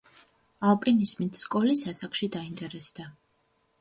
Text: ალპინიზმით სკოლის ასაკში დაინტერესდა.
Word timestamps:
ალპინიზმით 0.69 1.37
სკოლის 1.43 1.85
ასაკში 1.93 2.31
დაინტერესდა. 2.37 3.11